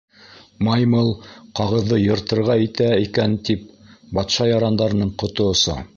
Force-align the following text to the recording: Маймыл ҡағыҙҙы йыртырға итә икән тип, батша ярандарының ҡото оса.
Маймыл 0.67 1.11
ҡағыҙҙы 1.59 1.99
йыртырға 2.05 2.57
итә 2.63 2.89
икән 3.05 3.39
тип, 3.51 3.69
батша 4.19 4.49
ярандарының 4.57 5.17
ҡото 5.25 5.51
оса. 5.55 5.83